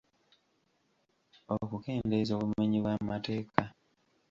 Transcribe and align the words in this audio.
Okukendeeza 1.53 2.31
obumenyi 2.35 2.77
bw’amateeka. 2.83 3.63